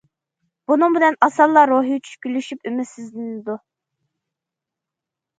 [0.69, 3.57] بۇنىڭ بىلەن ئاسانلا روھىي چۈشكۈنلىشىپ، ئۈمىدسىزلىنىدۇ.